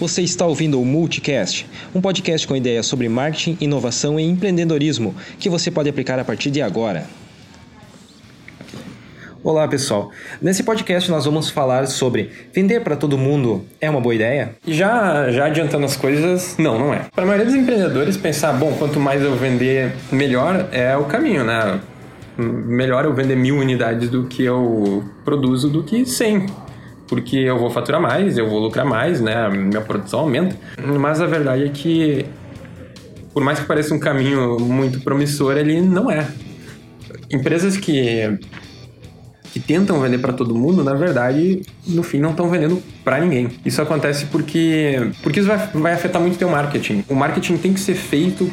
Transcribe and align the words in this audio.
Você 0.00 0.22
está 0.22 0.46
ouvindo 0.46 0.80
o 0.80 0.84
Multicast, 0.84 1.68
um 1.94 2.00
podcast 2.00 2.48
com 2.48 2.56
ideias 2.56 2.86
sobre 2.86 3.06
marketing, 3.06 3.58
inovação 3.60 4.18
e 4.18 4.22
empreendedorismo 4.22 5.14
que 5.38 5.50
você 5.50 5.70
pode 5.70 5.90
aplicar 5.90 6.18
a 6.18 6.24
partir 6.24 6.50
de 6.50 6.62
agora. 6.62 7.04
Olá 9.44 9.68
pessoal, 9.68 10.10
nesse 10.40 10.62
podcast 10.62 11.10
nós 11.10 11.26
vamos 11.26 11.50
falar 11.50 11.86
sobre 11.86 12.30
vender 12.50 12.80
para 12.80 12.96
todo 12.96 13.18
mundo 13.18 13.66
é 13.78 13.90
uma 13.90 14.00
boa 14.00 14.14
ideia? 14.14 14.56
E 14.66 14.72
já, 14.72 15.30
já 15.30 15.44
adiantando 15.44 15.84
as 15.84 15.98
coisas, 15.98 16.56
não, 16.56 16.78
não 16.78 16.94
é. 16.94 17.04
Para 17.14 17.24
a 17.24 17.26
maioria 17.26 17.44
dos 17.44 17.54
empreendedores, 17.54 18.16
pensar, 18.16 18.54
bom, 18.54 18.72
quanto 18.78 18.98
mais 18.98 19.22
eu 19.22 19.36
vender, 19.36 19.92
melhor 20.10 20.66
é 20.72 20.96
o 20.96 21.04
caminho, 21.04 21.44
né? 21.44 21.78
Melhor 22.38 23.04
eu 23.04 23.12
vender 23.12 23.36
mil 23.36 23.58
unidades 23.58 24.08
do 24.08 24.24
que 24.24 24.42
eu 24.42 25.04
produzo 25.26 25.68
do 25.68 25.84
que 25.84 26.06
cem 26.06 26.46
porque 27.10 27.38
eu 27.38 27.58
vou 27.58 27.68
faturar 27.70 28.00
mais, 28.00 28.38
eu 28.38 28.48
vou 28.48 28.60
lucrar 28.60 28.86
mais, 28.86 29.20
né? 29.20 29.48
Minha 29.50 29.80
produção 29.80 30.20
aumenta. 30.20 30.56
Mas 30.80 31.20
a 31.20 31.26
verdade 31.26 31.64
é 31.64 31.68
que, 31.68 32.24
por 33.34 33.42
mais 33.42 33.58
que 33.58 33.66
pareça 33.66 33.92
um 33.92 33.98
caminho 33.98 34.60
muito 34.60 35.00
promissor, 35.00 35.56
ele 35.56 35.80
não 35.80 36.08
é. 36.08 36.24
Empresas 37.28 37.76
que 37.76 38.38
que 39.52 39.58
tentam 39.58 40.00
vender 40.00 40.18
para 40.18 40.32
todo 40.32 40.54
mundo, 40.54 40.84
na 40.84 40.94
verdade, 40.94 41.62
no 41.84 42.04
fim 42.04 42.20
não 42.20 42.30
estão 42.30 42.48
vendendo 42.48 42.80
para 43.02 43.18
ninguém. 43.18 43.48
Isso 43.66 43.82
acontece 43.82 44.26
porque 44.26 45.10
porque 45.20 45.40
isso 45.40 45.48
vai, 45.48 45.58
vai 45.74 45.92
afetar 45.92 46.22
muito 46.22 46.36
o 46.36 46.38
teu 46.38 46.48
marketing. 46.48 47.04
O 47.08 47.16
marketing 47.16 47.56
tem 47.56 47.74
que 47.74 47.80
ser 47.80 47.96
feito 47.96 48.48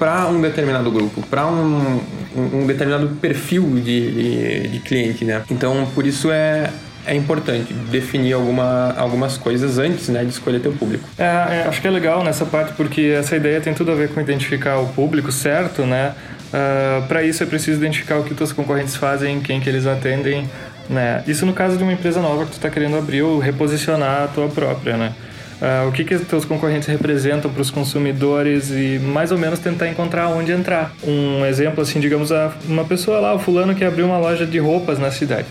para 0.00 0.26
um 0.26 0.40
determinado 0.40 0.90
grupo, 0.90 1.22
para 1.28 1.46
um, 1.46 2.00
um, 2.36 2.62
um, 2.62 2.66
determinado 2.66 3.06
perfil 3.20 3.62
de, 3.76 4.10
de, 4.10 4.68
de 4.68 4.78
cliente, 4.80 5.24
né? 5.24 5.44
Então, 5.48 5.86
por 5.94 6.04
isso 6.04 6.28
é 6.32 6.72
é 7.06 7.14
importante 7.14 7.72
definir 7.72 8.32
alguma, 8.34 8.94
algumas 8.96 9.36
coisas 9.36 9.78
antes 9.78 10.08
né, 10.08 10.22
de 10.22 10.30
escolher 10.30 10.60
teu 10.60 10.72
público. 10.72 11.04
É, 11.18 11.24
é, 11.24 11.64
acho 11.68 11.80
que 11.80 11.86
é 11.86 11.90
legal 11.90 12.22
nessa 12.22 12.44
parte 12.44 12.74
porque 12.74 13.14
essa 13.18 13.36
ideia 13.36 13.60
tem 13.60 13.72
tudo 13.74 13.90
a 13.92 13.94
ver 13.94 14.10
com 14.10 14.20
identificar 14.20 14.78
o 14.78 14.88
público 14.88 15.32
certo, 15.32 15.82
né? 15.82 16.14
Uh, 16.52 16.54
ah, 16.54 17.04
Para 17.06 17.22
isso 17.22 17.42
é 17.42 17.46
preciso 17.46 17.78
identificar 17.78 18.18
o 18.18 18.24
que 18.24 18.34
teus 18.34 18.52
concorrentes 18.52 18.96
fazem, 18.96 19.40
quem 19.40 19.60
que 19.60 19.68
eles 19.68 19.86
atendem, 19.86 20.48
né? 20.88 21.22
Isso 21.26 21.46
no 21.46 21.52
caso 21.52 21.76
de 21.76 21.82
uma 21.82 21.92
empresa 21.92 22.20
nova 22.20 22.44
que 22.44 22.50
tu 22.50 22.54
está 22.54 22.68
querendo 22.68 22.96
abrir 22.96 23.22
ou 23.22 23.38
reposicionar 23.38 24.24
a 24.24 24.28
tua 24.28 24.48
própria, 24.48 24.96
né? 24.96 25.12
Uh, 25.60 25.88
o 25.88 25.92
que 25.92 26.04
que 26.04 26.18
teus 26.18 26.46
concorrentes 26.46 26.88
representam 26.88 27.50
para 27.50 27.60
os 27.60 27.70
consumidores 27.70 28.70
e 28.70 28.98
mais 28.98 29.30
ou 29.30 29.36
menos 29.36 29.58
tentar 29.58 29.88
encontrar 29.88 30.28
onde 30.28 30.52
entrar. 30.52 30.92
Um 31.04 31.44
exemplo 31.44 31.82
assim, 31.82 32.00
digamos, 32.00 32.30
uma 32.66 32.84
pessoa 32.84 33.20
lá, 33.20 33.34
o 33.34 33.38
fulano 33.38 33.74
que 33.74 33.84
abriu 33.84 34.06
uma 34.06 34.18
loja 34.18 34.46
de 34.46 34.58
roupas 34.58 34.98
na 34.98 35.10
cidade. 35.10 35.46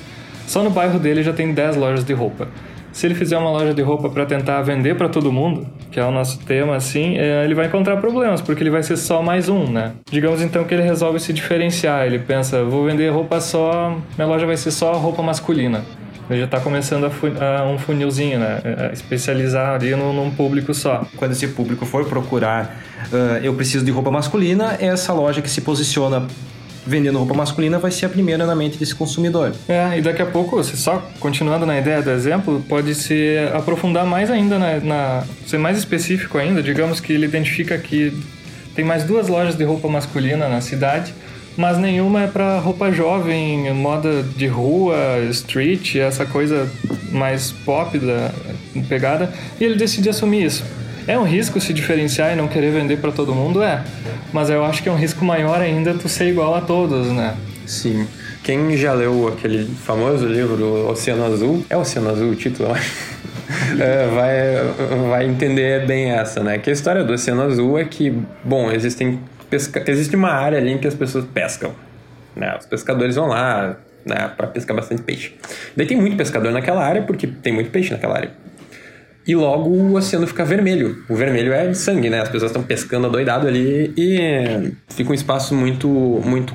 Só 0.49 0.63
no 0.63 0.71
bairro 0.71 0.97
dele 0.97 1.21
já 1.21 1.31
tem 1.31 1.53
10 1.53 1.75
lojas 1.75 2.03
de 2.03 2.11
roupa. 2.11 2.47
Se 2.91 3.05
ele 3.05 3.13
fizer 3.13 3.37
uma 3.37 3.51
loja 3.51 3.71
de 3.71 3.83
roupa 3.83 4.09
para 4.09 4.25
tentar 4.25 4.59
vender 4.63 4.95
para 4.95 5.07
todo 5.07 5.31
mundo, 5.31 5.67
que 5.91 5.99
é 5.99 6.03
o 6.03 6.09
nosso 6.09 6.39
tema, 6.39 6.75
assim, 6.75 7.19
é, 7.19 7.45
ele 7.45 7.53
vai 7.53 7.67
encontrar 7.67 7.97
problemas, 7.97 8.41
porque 8.41 8.63
ele 8.63 8.71
vai 8.71 8.81
ser 8.81 8.97
só 8.97 9.21
mais 9.21 9.47
um, 9.47 9.71
né? 9.71 9.91
Digamos 10.09 10.41
então 10.41 10.63
que 10.63 10.73
ele 10.73 10.81
resolve 10.81 11.19
se 11.19 11.31
diferenciar. 11.31 12.07
Ele 12.07 12.17
pensa, 12.17 12.63
vou 12.63 12.83
vender 12.83 13.09
roupa 13.09 13.39
só, 13.39 13.95
minha 14.17 14.27
loja 14.27 14.47
vai 14.47 14.57
ser 14.57 14.71
só 14.71 14.93
roupa 14.93 15.21
masculina. 15.21 15.83
Ele 16.27 16.39
já 16.39 16.45
está 16.45 16.59
começando 16.59 17.03
a, 17.03 17.11
fu 17.11 17.27
a, 17.27 17.65
um 17.65 17.77
funilzinho, 17.77 18.39
né? 18.39 18.59
A 18.89 18.91
especializar 18.91 19.75
ali 19.75 19.95
num, 19.95 20.13
num, 20.13 20.31
público 20.31 20.73
só. 20.73 21.05
Quando 21.15 21.33
esse 21.33 21.47
público 21.49 21.85
for 21.85 22.05
procurar, 22.05 22.75
uh, 23.11 23.37
eu 23.43 23.53
preciso 23.53 23.85
de 23.85 23.91
roupa 23.91 24.09
masculina, 24.09 24.77
é 24.79 24.87
essa 24.87 25.13
loja 25.13 25.43
que 25.43 25.49
se 25.49 25.61
posiciona 25.61 26.25
vendendo 26.89 27.17
roupa 27.19 27.33
masculina 27.33 27.77
vai 27.79 27.91
ser 27.91 28.07
a 28.07 28.09
primeira 28.09 28.45
na 28.45 28.55
mente 28.55 28.77
desse 28.77 28.95
consumidor. 28.95 29.53
É, 29.67 29.97
e 29.97 30.01
daqui 30.01 30.21
a 30.21 30.25
pouco, 30.25 30.57
você 30.57 30.75
só 30.75 31.01
continuando 31.19 31.65
na 31.65 31.79
ideia 31.79 32.01
do 32.01 32.09
exemplo, 32.09 32.63
pode 32.67 32.95
se 32.95 33.37
aprofundar 33.53 34.05
mais 34.05 34.31
ainda 34.31 34.57
na, 34.57 34.79
na 34.79 35.23
ser 35.45 35.57
mais 35.57 35.77
específico 35.77 36.37
ainda, 36.37 36.61
digamos 36.61 36.99
que 36.99 37.13
ele 37.13 37.25
identifica 37.25 37.77
que 37.77 38.11
tem 38.75 38.83
mais 38.83 39.03
duas 39.03 39.27
lojas 39.27 39.55
de 39.55 39.63
roupa 39.63 39.87
masculina 39.87 40.47
na 40.47 40.61
cidade, 40.61 41.13
mas 41.55 41.77
nenhuma 41.77 42.23
é 42.23 42.27
para 42.27 42.57
roupa 42.59 42.91
jovem, 42.91 43.71
moda 43.73 44.23
de 44.23 44.47
rua, 44.47 44.95
street, 45.29 45.95
essa 45.95 46.25
coisa 46.25 46.69
mais 47.11 47.51
pop 47.51 47.97
da 47.99 48.31
pegada, 48.87 49.33
e 49.59 49.63
ele 49.65 49.75
decide 49.75 50.09
assumir 50.09 50.45
isso. 50.45 50.63
É 51.09 51.17
um 51.17 51.23
risco 51.23 51.59
se 51.59 51.73
diferenciar 51.73 52.33
e 52.33 52.35
não 52.35 52.47
querer 52.47 52.71
vender 52.71 52.97
para 52.97 53.11
todo 53.11 53.33
mundo? 53.33 53.63
É. 53.63 53.83
Mas 54.31 54.47
eu 54.51 54.63
acho 54.63 54.83
que 54.83 54.89
é 54.89 54.91
um 54.91 54.95
risco 54.95 55.25
maior 55.25 55.59
ainda 55.59 55.95
tu 55.95 56.07
ser 56.07 56.27
igual 56.27 56.53
a 56.53 56.61
todos, 56.61 57.07
né? 57.07 57.35
Sim. 57.65 58.07
Quem 58.43 58.77
já 58.77 58.93
leu 58.93 59.27
aquele 59.27 59.65
famoso 59.65 60.27
livro 60.27 60.87
Oceano 60.87 61.25
Azul, 61.25 61.65
é 61.67 61.75
Oceano 61.75 62.11
Azul 62.11 62.29
o 62.29 62.35
título, 62.35 62.69
eu 62.69 62.75
é, 63.83 64.07
vai, 64.07 65.09
vai 65.09 65.25
entender 65.25 65.87
bem 65.87 66.11
essa, 66.11 66.43
né? 66.43 66.59
Que 66.59 66.69
a 66.69 66.73
história 66.73 67.03
do 67.03 67.11
Oceano 67.11 67.41
Azul 67.41 67.79
é 67.79 67.85
que, 67.85 68.13
bom, 68.43 68.69
existem 68.69 69.19
pesca... 69.49 69.83
existe 69.87 70.15
uma 70.15 70.29
área 70.29 70.59
ali 70.59 70.73
em 70.73 70.77
que 70.77 70.87
as 70.87 70.93
pessoas 70.93 71.25
pescam. 71.25 71.71
Né? 72.35 72.55
Os 72.59 72.67
pescadores 72.67 73.15
vão 73.15 73.25
lá 73.25 73.77
né, 74.05 74.31
para 74.37 74.45
pescar 74.45 74.75
bastante 74.75 75.01
peixe. 75.01 75.33
Daí 75.75 75.87
tem 75.87 75.97
muito 75.97 76.15
pescador 76.15 76.51
naquela 76.51 76.85
área 76.85 77.01
porque 77.01 77.25
tem 77.25 77.51
muito 77.51 77.71
peixe 77.71 77.91
naquela 77.91 78.15
área 78.15 78.31
e 79.29 79.35
logo 79.35 79.69
o 79.69 79.93
oceano 79.93 80.25
fica 80.25 80.43
vermelho. 80.43 81.03
O 81.07 81.13
vermelho 81.13 81.53
é 81.53 81.67
de 81.67 81.77
sangue, 81.77 82.09
né? 82.09 82.19
As 82.19 82.29
pessoas 82.29 82.49
estão 82.49 82.63
pescando 82.63 83.05
adoidado 83.05 83.47
ali 83.47 83.93
e 83.95 84.73
fica 84.87 85.11
um 85.11 85.13
espaço 85.13 85.53
muito, 85.53 85.87
muito 85.87 86.51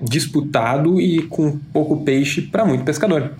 disputado 0.00 1.00
e 1.00 1.22
com 1.22 1.58
pouco 1.72 2.04
peixe 2.04 2.42
para 2.42 2.64
muito 2.64 2.84
pescador. 2.84 3.32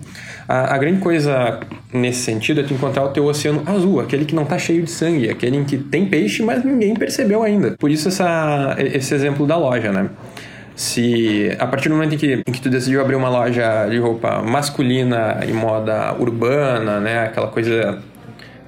A, 0.49 0.75
a, 0.75 0.77
grande 0.77 0.99
coisa 0.99 1.61
nesse 1.93 2.23
sentido 2.23 2.59
é 2.59 2.63
tu 2.63 2.73
encontrar 2.73 3.05
o 3.05 3.09
teu 3.09 3.23
oceano 3.23 3.63
azul, 3.65 4.01
aquele 4.01 4.25
que 4.25 4.35
não 4.35 4.43
está 4.43 4.57
cheio 4.57 4.83
de 4.83 4.91
sangue, 4.91 5.29
aquele 5.29 5.55
em 5.55 5.63
que 5.63 5.77
tem 5.77 6.05
peixe, 6.05 6.43
mas 6.43 6.65
ninguém 6.65 6.93
percebeu 6.93 7.43
ainda. 7.43 7.77
Por 7.79 7.89
isso 7.89 8.09
essa, 8.09 8.75
esse 8.79 9.15
exemplo 9.15 9.47
da 9.47 9.55
loja, 9.55 9.93
né? 9.93 10.09
se 10.75 11.55
a 11.57 11.65
partir 11.65 11.87
do 11.87 11.95
momento 11.95 12.15
em 12.15 12.17
que, 12.17 12.43
em 12.45 12.51
que 12.51 12.61
tu 12.61 12.69
decidiu 12.69 13.01
abrir 13.01 13.15
uma 13.15 13.29
loja 13.29 13.87
de 13.89 13.97
roupa 13.97 14.43
masculina 14.43 15.39
e 15.47 15.51
moda 15.51 16.13
urbana, 16.19 16.99
né, 16.99 17.25
aquela 17.25 17.47
coisa 17.47 17.99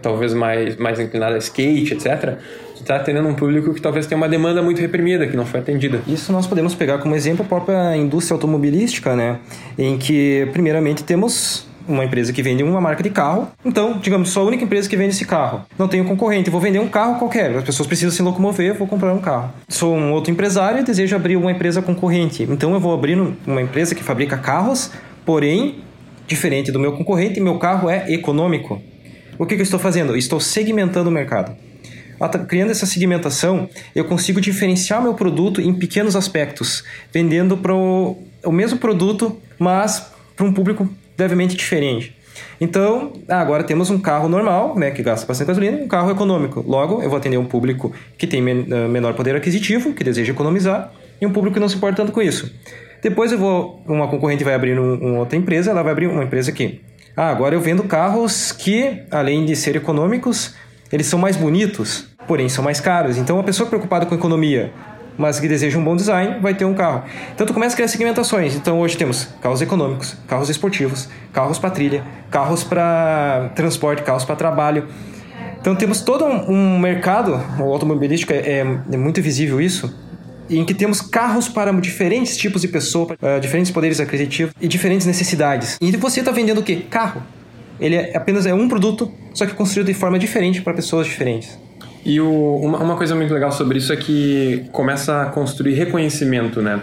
talvez 0.02 0.34
mais, 0.34 0.76
mais 0.78 1.00
inclinada 1.00 1.36
a 1.36 1.38
skate, 1.38 1.94
etc., 1.94 2.38
tu 2.76 2.82
está 2.82 2.96
atendendo 2.96 3.28
um 3.28 3.34
público 3.34 3.74
que 3.74 3.82
talvez 3.82 4.08
tenha 4.08 4.18
uma 4.18 4.30
demanda 4.30 4.62
muito 4.62 4.80
reprimida, 4.80 5.28
que 5.28 5.36
não 5.36 5.46
foi 5.46 5.60
atendida. 5.60 6.02
Isso 6.08 6.32
nós 6.32 6.48
podemos 6.48 6.74
pegar 6.74 7.00
como 7.00 7.16
exemplo 7.16 7.46
a 7.46 7.48
própria 7.48 7.96
indústria 7.98 8.36
automobilística, 8.36 9.16
né? 9.16 9.40
Em 9.78 9.98
que, 9.98 10.48
primeiramente, 10.54 11.04
temos 11.04 11.68
uma 11.90 12.06
empresa 12.06 12.32
que 12.32 12.42
vende 12.42 12.64
uma 12.64 12.80
marca 12.80 13.02
de 13.02 13.10
carro. 13.10 13.48
Então, 13.66 13.98
digamos, 13.98 14.30
sou 14.30 14.44
a 14.44 14.46
única 14.46 14.64
empresa 14.64 14.88
que 14.88 14.96
vende 14.96 15.10
esse 15.10 15.26
carro. 15.26 15.64
Não 15.78 15.88
tenho 15.88 16.06
concorrente, 16.06 16.50
vou 16.50 16.62
vender 16.62 16.80
um 16.80 16.88
carro 16.88 17.18
qualquer. 17.18 17.56
As 17.56 17.64
pessoas 17.64 17.88
precisam 17.88 18.12
se 18.12 18.22
locomover, 18.22 18.76
vou 18.76 18.88
comprar 18.88 19.12
um 19.14 19.20
carro. 19.20 19.52
Sou 19.68 19.96
um 19.96 20.14
outro 20.14 20.32
empresário 20.32 20.82
e 20.82 20.84
desejo 20.84 21.16
abrir 21.16 21.36
uma 21.36 21.52
empresa 21.52 21.82
concorrente. 21.82 22.44
Então, 22.44 22.74
eu 22.74 22.80
vou 22.80 22.94
abrir 22.94 23.18
uma 23.46 23.62
empresa 23.62 23.96
que 23.96 24.04
fabrica 24.04 24.38
carros, 24.38 24.92
porém, 25.26 25.80
diferente 26.28 26.72
do 26.72 26.80
meu 26.80 26.94
concorrente, 26.94 27.42
meu 27.42 27.58
carro 27.58 27.90
é 27.90 28.12
econômico. 28.14 28.80
O 29.40 29.46
que, 29.46 29.56
que 29.56 29.62
eu 29.62 29.64
estou 29.64 29.80
fazendo? 29.80 30.18
Estou 30.18 30.38
segmentando 30.38 31.10
o 31.10 31.14
mercado. 31.14 31.56
Criando 32.50 32.72
essa 32.72 32.86
segmentação, 32.86 33.70
eu 33.96 34.04
consigo 34.04 34.42
diferenciar 34.42 35.02
meu 35.02 35.14
produto 35.14 35.62
em 35.62 35.74
pequenos 35.74 36.14
aspectos, 36.14 36.84
vendendo 37.14 37.56
para 37.56 37.74
o 37.74 38.18
mesmo 38.52 38.78
produto, 38.78 39.40
mas 39.58 40.12
para 40.36 40.46
um 40.46 40.52
público 40.52 40.90
levemente 41.18 41.56
diferente. 41.56 42.14
Então, 42.60 43.14
agora 43.30 43.64
temos 43.64 43.90
um 43.90 43.98
carro 43.98 44.28
normal, 44.28 44.78
né, 44.78 44.92
que 44.92 45.02
gasta 45.02 45.26
bastante 45.26 45.48
gasolina, 45.48 45.80
e 45.80 45.84
um 45.84 45.88
carro 45.88 46.12
econômico. 46.12 46.62
Logo, 46.68 47.02
eu 47.02 47.10
vou 47.10 47.18
atender 47.18 47.38
um 47.38 47.46
público 47.46 47.94
que 48.18 48.28
tem 48.28 48.46
eh, 48.46 48.88
menor 48.90 49.14
poder 49.14 49.38
aquisitivo, 49.38 49.94
que 49.94 50.04
deseja 50.04 50.34
economizar, 50.34 50.92
e 51.22 51.26
um 51.26 51.32
público 51.32 51.54
que 51.54 51.62
não 51.62 51.70
se 51.70 51.78
importa 51.78 51.96
tanto 51.96 52.12
com 52.12 52.22
isso. 52.22 52.54
Depois 53.02 53.32
eu 53.32 53.38
vou, 53.38 53.82
uma 53.88 54.10
concorrente 54.10 54.44
vai 54.44 54.54
abrir 54.54 54.78
um, 54.78 54.96
uma 54.96 55.20
outra 55.20 55.38
empresa, 55.38 55.72
ela 55.72 55.82
vai 55.82 55.94
abrir 55.94 56.08
uma 56.08 56.26
empresa 56.26 56.52
que 56.52 56.82
ah, 57.22 57.32
agora 57.32 57.54
eu 57.54 57.60
vendo 57.60 57.84
carros 57.84 58.54
que, 58.54 59.04
além 59.12 59.44
de 59.44 59.54
ser 59.54 59.76
econômicos, 59.76 60.56
eles 60.90 61.06
são 61.06 61.20
mais 61.20 61.36
bonitos, 61.36 62.08
porém 62.26 62.48
são 62.48 62.64
mais 62.64 62.80
caros. 62.80 63.18
Então, 63.18 63.36
uma 63.36 63.44
pessoa 63.44 63.68
preocupada 63.68 64.06
com 64.06 64.16
economia, 64.16 64.72
mas 65.18 65.38
que 65.38 65.46
deseja 65.46 65.78
um 65.78 65.84
bom 65.84 65.98
design, 65.98 66.40
vai 66.40 66.54
ter 66.54 66.64
um 66.64 66.74
carro. 66.74 67.04
Então, 67.36 67.46
tu 67.46 67.54
começa 67.54 67.74
a 67.74 67.76
criar 67.76 67.90
segmentações. 67.90 68.56
Então, 68.56 68.80
hoje 68.80 68.96
temos 68.96 69.28
carros 69.42 69.62
econômicos, 69.62 70.16
carros 70.30 70.50
esportivos, 70.50 71.10
carros 71.34 71.60
para 71.60 71.72
trilha, 71.72 72.06
carros 72.32 72.64
para 72.64 73.52
transporte, 73.54 74.02
carros 74.02 74.24
para 74.24 74.38
trabalho. 74.38 74.88
Então, 75.60 75.76
temos 75.76 76.00
todo 76.00 76.24
um 76.24 76.80
mercado, 76.80 77.38
o 77.60 77.64
automobilístico 77.64 78.32
é, 78.32 78.60
é 78.60 78.98
muito 78.98 79.22
visível 79.22 79.60
isso, 79.60 79.94
em 80.50 80.66
que 80.66 80.74
temos 80.74 81.02
carros 81.02 81.48
para 81.48 81.72
diferentes 81.74 82.36
tipos 82.38 82.62
de 82.62 82.68
pessoas, 82.68 83.12
uh, 83.12 83.40
diferentes 83.40 83.72
poderes 83.72 84.00
aquisitivos 84.00 84.54
e 84.60 84.68
diferentes 84.68 85.06
necessidades. 85.06 85.78
E 85.82 85.92
você 85.98 86.20
está 86.22 86.32
vendendo 86.32 86.60
o 86.60 86.64
quê? 86.64 86.84
Carro. 86.90 87.22
Ele 87.80 87.96
é 87.96 88.18
apenas 88.18 88.46
é 88.46 88.54
um 88.54 88.68
produto, 88.68 89.12
só 89.34 89.46
que 89.46 89.54
construído 89.54 89.88
de 89.88 89.94
forma 89.94 90.20
diferente 90.20 90.62
para 90.62 90.74
pessoas 90.74 91.08
diferentes. 91.08 91.58
E 92.06 92.20
o, 92.20 92.58
uma, 92.58 92.80
uma 92.80 92.96
coisa 92.96 93.16
muito 93.16 93.34
legal 93.34 93.52
sobre 93.52 93.78
isso 93.78 93.92
é 93.92 93.98
que 93.98 94.66
começa 94.72 95.22
a 95.22 95.26
construir 95.26 95.74
reconhecimento, 95.74 96.62
né? 96.62 96.82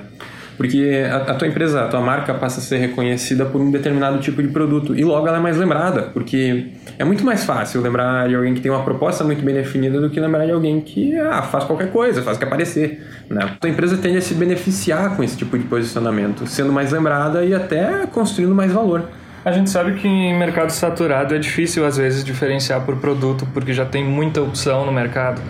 Porque 0.56 1.04
a, 1.10 1.16
a, 1.16 1.34
tua 1.34 1.46
empresa, 1.46 1.84
a 1.84 1.88
tua 1.88 2.00
marca 2.00 2.32
passa 2.34 2.60
a 2.60 2.62
ser 2.62 2.78
reconhecida 2.78 3.44
por 3.44 3.60
um 3.60 3.70
determinado 3.70 4.18
tipo 4.18 4.42
de 4.42 4.48
produto 4.48 4.94
e 4.94 5.04
logo 5.04 5.26
ela 5.28 5.36
é 5.36 5.40
mais 5.40 5.56
lembrada, 5.56 6.04
porque 6.14 6.68
é 6.98 7.04
muito 7.04 7.24
mais 7.24 7.44
fácil 7.44 7.82
lembrar 7.82 8.28
de 8.28 8.34
alguém 8.34 8.54
que 8.54 8.60
tem 8.60 8.70
uma 8.70 8.82
proposta 8.82 9.22
muito 9.22 9.44
bem 9.44 9.54
definida 9.54 10.00
do 10.00 10.08
que 10.08 10.18
lembrar 10.18 10.46
de 10.46 10.52
alguém 10.52 10.80
que 10.80 11.14
ah, 11.16 11.42
faz 11.42 11.64
qualquer 11.64 11.90
coisa, 11.90 12.22
faz 12.22 12.38
que 12.38 12.44
aparecer. 12.44 13.04
Né? 13.28 13.44
A 13.44 13.48
tua 13.48 13.68
empresa 13.68 13.96
tende 13.98 14.16
a 14.16 14.22
se 14.22 14.34
beneficiar 14.34 15.14
com 15.16 15.22
esse 15.22 15.36
tipo 15.36 15.58
de 15.58 15.64
posicionamento, 15.64 16.46
sendo 16.46 16.72
mais 16.72 16.90
lembrada 16.90 17.44
e 17.44 17.54
até 17.54 18.06
construindo 18.06 18.54
mais 18.54 18.72
valor. 18.72 19.04
A 19.44 19.52
gente 19.52 19.70
sabe 19.70 19.92
que 19.92 20.08
em 20.08 20.36
mercado 20.36 20.70
saturado 20.70 21.32
é 21.32 21.38
difícil 21.38 21.86
às 21.86 21.96
vezes 21.96 22.24
diferenciar 22.24 22.80
por 22.80 22.96
produto 22.96 23.46
porque 23.54 23.72
já 23.72 23.84
tem 23.84 24.04
muita 24.04 24.42
opção 24.42 24.84
no 24.84 24.90
mercado. 24.90 25.40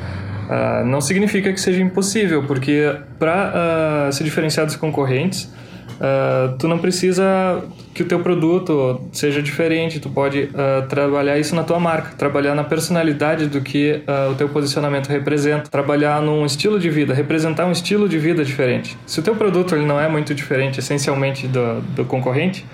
Uh, 0.47 0.87
não 0.87 1.01
significa 1.01 1.53
que 1.53 1.61
seja 1.61 1.83
impossível, 1.83 2.45
porque 2.45 2.95
para 3.19 3.35
uh, 3.35 4.09
ah, 4.09 4.09
se 4.13 4.23
diferenciar 4.23 4.65
dos 4.65 4.77
concorrentes, 4.77 5.45
uh, 5.45 6.57
tu 6.57 6.69
não 6.69 6.79
precisa 6.79 7.65
que 7.93 8.03
o 8.03 8.07
teu 8.07 8.21
produto 8.21 9.01
seja 9.11 9.43
diferente, 9.43 9.99
tu 9.99 10.11
pode 10.11 10.51
trabalhar 10.91 11.39
isso 11.39 11.57
na 11.57 11.65
tua 11.65 11.81
marca, 11.81 12.11
trabalhar 12.17 12.55
na 12.55 12.63
personalidade 12.63 13.47
do 13.47 13.63
que 13.63 14.03
o 14.31 14.35
teu 14.35 14.51
posicionamento 14.51 15.07
representa, 15.07 15.71
trabalhar 15.71 16.21
num 16.21 16.45
estilo 16.45 16.79
de 16.79 16.91
vida, 16.91 17.15
representar 17.15 17.65
um 17.65 17.73
estilo 17.73 18.07
de 18.07 18.19
vida 18.19 18.45
diferente. 18.45 18.99
Se 19.07 19.19
o 19.19 19.23
teu 19.23 19.35
produto 19.35 19.75
ele 19.75 19.87
não 19.87 19.99
é 19.99 20.07
muito 20.09 20.35
diferente 20.35 20.79
essencialmente 20.79 21.49
do, 21.49 21.81
do 21.95 22.05
concorrente, 22.05 22.67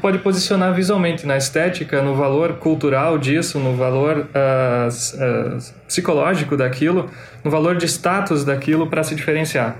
pode 0.00 0.18
posicionar 0.18 0.74
visualmente 0.74 1.26
na 1.26 1.36
estética, 1.36 2.02
no 2.02 2.14
valor 2.14 2.54
cultural 2.54 3.18
disso, 3.18 3.58
no 3.58 3.76
valor 3.76 4.18
uh, 4.18 4.88
uh, 4.88 5.58
psicológico 5.86 6.56
daquilo, 6.56 7.08
no 7.44 7.50
valor 7.50 7.76
de 7.76 7.86
status 7.86 8.44
daquilo 8.44 8.86
para 8.86 9.02
se 9.02 9.14
diferenciar. 9.14 9.76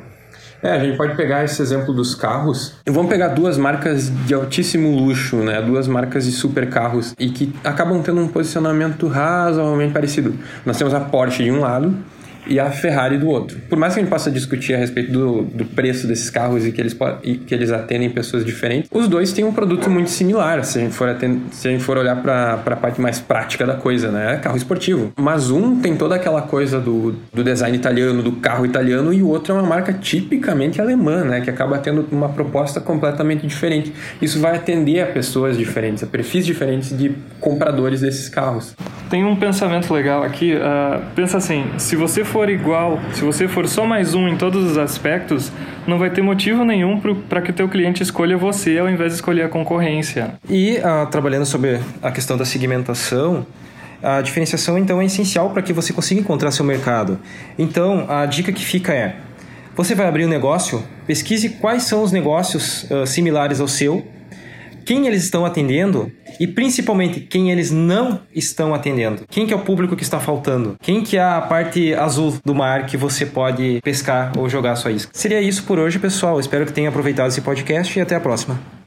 É, 0.63 0.73
a 0.73 0.79
gente 0.79 0.97
pode 0.99 1.17
pegar 1.17 1.43
esse 1.43 1.63
exemplo 1.63 1.95
dos 1.95 2.15
carros. 2.15 2.75
Vamos 2.87 3.11
pegar 3.11 3.29
duas 3.29 3.57
marcas 3.57 4.11
de 4.27 4.35
altíssimo 4.35 4.95
luxo, 4.95 5.37
né? 5.37 5.63
Duas 5.63 5.89
marcas 5.89 6.27
de 6.27 6.33
super 6.33 6.69
carros 6.69 7.15
e 7.19 7.31
que 7.31 7.55
acabam 7.65 8.03
tendo 8.03 8.21
um 8.21 8.29
posicionamento 8.29 9.09
razoavelmente 9.09 9.95
parecido. 9.95 10.35
Nós 10.67 10.77
temos 10.77 10.93
a 10.93 11.01
Porsche 11.01 11.45
de 11.45 11.51
um 11.51 11.61
lado 11.61 11.97
e 12.47 12.59
a 12.59 12.71
Ferrari 12.71 13.19
do 13.19 13.29
outro. 13.29 13.59
Por 13.69 13.79
mais 13.79 13.95
que 13.95 14.01
a 14.01 14.03
gente 14.03 14.11
possa 14.11 14.31
discutir 14.31 14.75
a 14.75 14.79
respeito 14.79 15.13
do, 15.13 15.43
do 15.43 15.65
preço 15.65 16.07
desses 16.07 16.31
carros 16.31 16.67
e 16.67 16.73
que, 16.73 16.81
eles, 16.81 16.97
e 17.23 17.35
que 17.37 17.55
eles 17.55 17.71
atendem 17.71 18.11
pessoas 18.11 18.45
diferentes, 18.45 18.89
os 18.93 19.09
dois 19.09 19.33
têm 19.33 19.45
um 19.45 19.53
produto 19.53 19.91
muito 19.91 20.11
similar, 20.11 20.65
se 20.65 20.79
a 20.79 20.83
gente 20.83 20.95
for, 20.95 21.09
se 21.53 21.69
a 21.69 21.71
gente 21.71 21.83
for 21.83 21.99
olhar 21.99 22.17
para 22.17 22.55
a 22.55 22.77
parte 22.77 23.01
mais 23.01 23.19
prática 23.19 23.67
da 23.67 23.75
coisa, 23.75 24.11
né? 24.11 24.35
É 24.35 24.37
carro 24.37 24.57
esportivo. 24.57 25.13
Mas 25.17 25.51
um 25.51 25.81
tem 25.81 25.97
toda 25.97 26.15
aquela 26.15 26.43
coisa 26.43 26.81
do, 26.81 27.15
do 27.33 27.45
design 27.45 27.77
italiano, 27.77 28.23
do 28.23 28.33
carro 28.33 28.65
italiano, 28.65 29.13
e 29.13 29.23
o 29.23 29.29
outro 29.29 29.55
é 29.55 29.59
uma 29.59 29.67
marca 29.67 29.93
tipicamente 29.93 30.81
alemã, 30.81 31.25
né? 31.25 31.41
Que 31.41 31.51
acaba 31.51 31.79
tendo 31.79 32.07
uma 32.11 32.29
proposta 32.29 32.81
completamente 32.81 33.47
diferente. 33.47 33.93
Isso 34.21 34.41
vai 34.41 34.57
atender 34.57 35.01
a 35.01 35.07
pessoas 35.07 35.57
diferentes, 35.57 36.03
a 36.03 36.07
perfis 36.07 36.45
diferentes 36.45 36.97
de 36.97 37.13
compradores 37.41 38.01
desses 38.01 38.29
carros. 38.29 38.75
Tem 39.11 39.25
um 39.25 39.35
pensamento 39.35 39.93
legal 39.93 40.23
aqui. 40.23 40.55
Uh, 40.55 41.03
pensa 41.17 41.39
assim, 41.39 41.67
se 41.79 41.97
você 41.97 42.25
for 42.25 42.49
igual, 42.49 43.01
se 43.13 43.23
você 43.23 43.49
for 43.49 43.67
só 43.67 43.85
mais 43.85 44.15
um 44.15 44.29
em 44.29 44.37
todos 44.37 44.71
os 44.71 44.79
aspectos, 44.79 45.51
não 45.85 45.99
vai 45.99 46.11
ter 46.11 46.23
motivo 46.23 46.65
nenhum 46.65 47.01
para 47.29 47.43
que 47.43 47.51
o 47.51 47.53
teu 47.53 47.69
cliente 47.69 48.05
escolha 48.05 48.39
você 48.39 48.79
ao 48.79 48.89
invés 48.89 49.11
de 49.11 49.17
escolher 49.17 49.43
a 49.43 49.49
concorrência. 49.49 50.35
E 50.49 50.79
uh, 50.79 51.11
trabalhando 51.11 51.45
sobre 51.45 51.81
a 52.01 52.13
questão 52.13 52.37
da 52.37 52.45
segmentação, 52.45 53.45
a 54.01 54.21
diferenciação 54.21 54.79
então 54.79 55.01
é 55.01 55.07
essencial 55.07 55.51
para 55.51 55.61
que 55.61 55.73
você 55.73 55.93
consiga 55.93 56.21
encontrar 56.21 56.53
seu 56.53 56.65
mercado. 56.65 57.19
Então, 57.59 58.07
a 58.09 58.25
dica 58.27 58.53
que 58.53 58.65
fica 58.65 58.95
é: 58.95 59.17
você 59.75 59.93
vai 59.93 60.07
abrir 60.07 60.25
um 60.25 60.29
negócio, 60.29 60.85
pesquise 61.05 61.49
quais 61.49 61.83
são 61.83 62.05
os 62.05 62.13
negócios 62.13 62.89
uh, 62.89 63.05
similares 63.05 63.61
ao 63.61 63.67
seu 63.67 64.07
quem 64.91 65.07
eles 65.07 65.23
estão 65.23 65.47
atendendo 65.47 66.11
e 66.41 66.49
principalmente 66.49 67.21
quem 67.21 67.53
eles 67.53 67.71
não 67.71 68.23
estão 68.35 68.75
atendendo. 68.75 69.23
Quem 69.31 69.47
que 69.47 69.53
é 69.53 69.57
o 69.57 69.61
público 69.61 69.95
que 69.95 70.03
está 70.03 70.19
faltando? 70.19 70.75
Quem 70.83 71.01
que 71.01 71.17
é 71.17 71.23
a 71.23 71.41
parte 71.41 71.95
azul 71.95 72.37
do 72.45 72.53
mar 72.57 72.87
que 72.87 72.97
você 72.97 73.25
pode 73.25 73.81
pescar 73.85 74.33
ou 74.37 74.49
jogar 74.49 74.75
sua 74.75 74.91
isca? 74.91 75.13
Seria 75.15 75.41
isso 75.41 75.63
por 75.63 75.79
hoje, 75.79 76.01
pessoal. 76.01 76.41
Espero 76.41 76.67
que 76.67 76.73
tenham 76.73 76.89
aproveitado 76.89 77.29
esse 77.29 77.41
podcast 77.41 77.97
e 77.97 78.03
até 78.03 78.17
a 78.17 78.21
próxima. 78.21 78.80